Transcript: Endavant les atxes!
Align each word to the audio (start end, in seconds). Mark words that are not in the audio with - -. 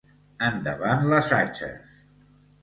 Endavant 0.45 1.05
les 1.11 1.29
atxes! 1.41 1.85